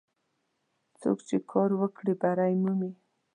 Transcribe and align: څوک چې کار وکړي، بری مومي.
څوک 1.01 1.17
چې 1.27 1.37
کار 1.51 1.69
وکړي، 1.79 2.13
بری 2.21 2.53
مومي. 2.61 2.91